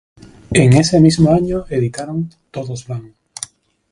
En 0.53 0.73
ese 0.73 0.99
mismo 0.99 1.29
año 1.31 1.65
editaron 1.69 2.31
"Todos 2.49 2.87
van". 2.87 3.13